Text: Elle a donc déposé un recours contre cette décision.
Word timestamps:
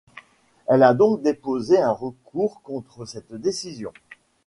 Elle 0.65 0.81
a 0.81 0.95
donc 0.95 1.21
déposé 1.21 1.77
un 1.79 1.91
recours 1.91 2.63
contre 2.63 3.05
cette 3.05 3.35
décision. 3.35 3.93